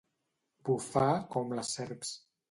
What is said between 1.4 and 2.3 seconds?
les serps.